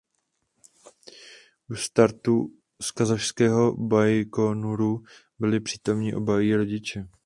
[1.69, 2.49] U startu
[2.81, 5.03] z kazašského Bajkonuru
[5.39, 7.09] byli přítomni oba její rodiče.